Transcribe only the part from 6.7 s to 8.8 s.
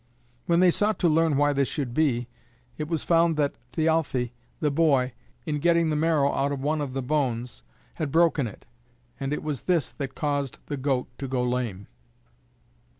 of the bones, had broken it,